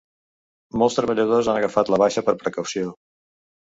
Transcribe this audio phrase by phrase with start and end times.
[0.83, 2.95] Molts treballadors han agafat la baixa per precaució.